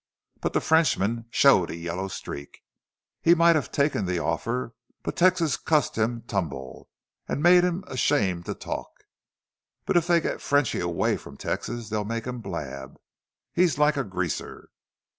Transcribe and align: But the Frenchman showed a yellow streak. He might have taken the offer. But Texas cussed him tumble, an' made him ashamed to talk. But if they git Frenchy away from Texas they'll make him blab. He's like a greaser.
But 0.39 0.53
the 0.53 0.61
Frenchman 0.61 1.25
showed 1.29 1.69
a 1.69 1.75
yellow 1.75 2.07
streak. 2.07 2.63
He 3.21 3.35
might 3.35 3.55
have 3.55 3.71
taken 3.71 4.07
the 4.07 4.17
offer. 4.17 4.73
But 5.03 5.15
Texas 5.15 5.57
cussed 5.57 5.95
him 5.95 6.23
tumble, 6.23 6.89
an' 7.27 7.43
made 7.43 7.63
him 7.63 7.83
ashamed 7.85 8.47
to 8.47 8.55
talk. 8.55 8.89
But 9.85 9.97
if 9.97 10.07
they 10.07 10.19
git 10.19 10.41
Frenchy 10.41 10.79
away 10.79 11.17
from 11.17 11.37
Texas 11.37 11.89
they'll 11.89 12.03
make 12.03 12.25
him 12.25 12.41
blab. 12.41 12.97
He's 13.53 13.77
like 13.77 13.95
a 13.95 14.03
greaser. 14.03 14.69